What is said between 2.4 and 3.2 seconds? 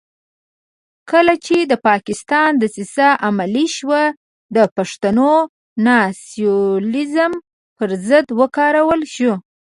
دسیسه